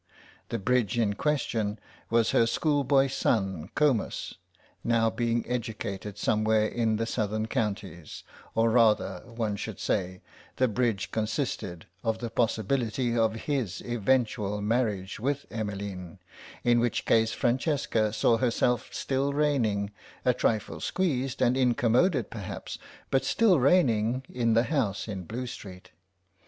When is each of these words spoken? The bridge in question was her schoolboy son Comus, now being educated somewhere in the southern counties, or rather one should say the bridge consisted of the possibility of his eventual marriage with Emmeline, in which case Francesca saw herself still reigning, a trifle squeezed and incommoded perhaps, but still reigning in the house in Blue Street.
The 0.49 0.57
bridge 0.57 0.97
in 0.97 1.13
question 1.13 1.77
was 2.09 2.31
her 2.31 2.47
schoolboy 2.47 3.05
son 3.05 3.69
Comus, 3.75 4.33
now 4.83 5.11
being 5.11 5.47
educated 5.47 6.17
somewhere 6.17 6.65
in 6.65 6.95
the 6.95 7.05
southern 7.05 7.45
counties, 7.45 8.23
or 8.55 8.71
rather 8.71 9.21
one 9.27 9.57
should 9.57 9.79
say 9.79 10.23
the 10.55 10.67
bridge 10.67 11.11
consisted 11.11 11.85
of 12.03 12.17
the 12.17 12.31
possibility 12.31 13.15
of 13.15 13.41
his 13.45 13.79
eventual 13.83 14.59
marriage 14.59 15.19
with 15.19 15.45
Emmeline, 15.51 16.17
in 16.63 16.79
which 16.79 17.05
case 17.05 17.31
Francesca 17.31 18.11
saw 18.11 18.37
herself 18.37 18.89
still 18.91 19.33
reigning, 19.35 19.91
a 20.25 20.33
trifle 20.33 20.79
squeezed 20.79 21.43
and 21.43 21.55
incommoded 21.55 22.31
perhaps, 22.31 22.79
but 23.11 23.23
still 23.23 23.59
reigning 23.59 24.23
in 24.33 24.55
the 24.55 24.63
house 24.63 25.07
in 25.07 25.25
Blue 25.25 25.45
Street. 25.45 25.91